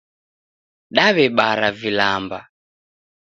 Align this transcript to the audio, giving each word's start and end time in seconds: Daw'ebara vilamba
Daw'ebara 0.95 1.69
vilamba 1.81 2.39